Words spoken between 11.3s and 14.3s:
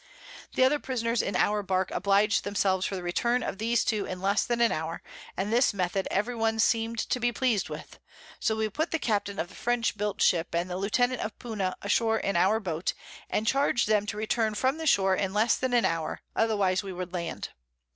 Puna ashore in our Boat, and charged them to